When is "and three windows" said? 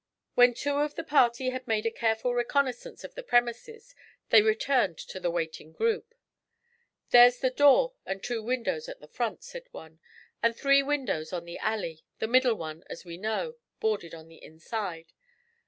10.41-11.31